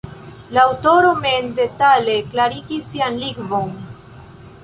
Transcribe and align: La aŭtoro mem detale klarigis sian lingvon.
La 0.53 0.61
aŭtoro 0.69 1.11
mem 1.25 1.51
detale 1.59 2.15
klarigis 2.31 2.89
sian 2.93 3.21
lingvon. 3.27 3.69